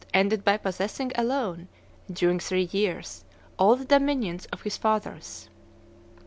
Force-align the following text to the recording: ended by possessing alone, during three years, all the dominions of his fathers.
ended 0.15 0.43
by 0.43 0.57
possessing 0.57 1.11
alone, 1.13 1.67
during 2.11 2.39
three 2.39 2.67
years, 2.71 3.23
all 3.59 3.75
the 3.75 3.85
dominions 3.85 4.47
of 4.47 4.63
his 4.63 4.75
fathers. 4.75 5.47